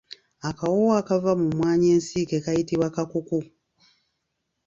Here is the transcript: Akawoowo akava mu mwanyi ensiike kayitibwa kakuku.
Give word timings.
Akawoowo 0.49 0.91
akava 1.01 1.31
mu 1.39 1.47
mwanyi 1.57 1.87
ensiike 1.95 2.37
kayitibwa 2.45 2.87
kakuku. 2.95 3.39